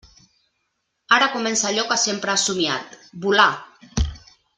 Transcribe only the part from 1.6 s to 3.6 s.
allò que sempre has somiat: volar!